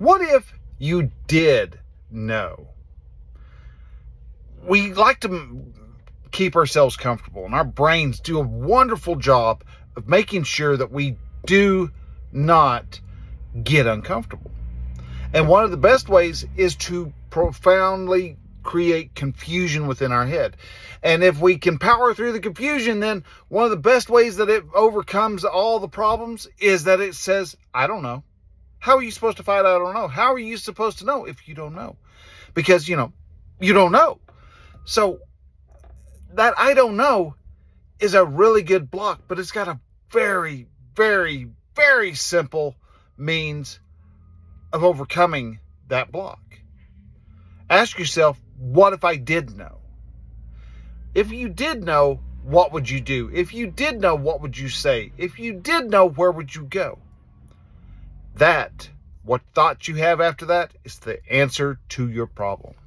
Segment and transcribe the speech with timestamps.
[0.00, 1.78] What if you did
[2.10, 2.68] know?
[4.66, 5.62] We like to
[6.30, 9.62] keep ourselves comfortable, and our brains do a wonderful job
[9.96, 11.90] of making sure that we do
[12.32, 12.98] not
[13.62, 14.50] get uncomfortable.
[15.34, 20.56] And one of the best ways is to profoundly create confusion within our head.
[21.02, 24.48] And if we can power through the confusion, then one of the best ways that
[24.48, 28.24] it overcomes all the problems is that it says, I don't know.
[28.80, 29.76] How are you supposed to find out?
[29.76, 30.08] I don't know.
[30.08, 31.96] How are you supposed to know if you don't know?
[32.54, 33.12] Because, you know,
[33.60, 34.18] you don't know.
[34.84, 35.20] So
[36.32, 37.34] that I don't know
[38.00, 39.78] is a really good block, but it's got a
[40.10, 42.74] very, very, very simple
[43.18, 43.78] means
[44.72, 46.40] of overcoming that block.
[47.68, 49.78] Ask yourself, what if I did know?
[51.14, 53.30] If you did know, what would you do?
[53.32, 55.12] If you did know, what would you say?
[55.18, 56.98] If you did know, where would you go?
[58.34, 58.90] That,
[59.22, 62.74] what thoughts you have after that, is the answer to your problem.